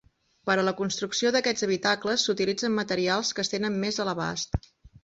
Per 0.49 0.53
a 0.61 0.63
la 0.69 0.73
construcció 0.79 1.31
d'aquests 1.35 1.67
habitacles 1.69 2.27
s'utilitzen 2.29 2.77
materials 2.81 3.35
que 3.37 3.47
es 3.47 3.57
tenen 3.57 3.81
més 3.87 4.03
a 4.07 4.11
l'abast. 4.11 4.65